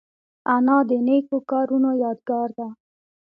[0.53, 2.67] انا د نیکو کارونو یادګار ده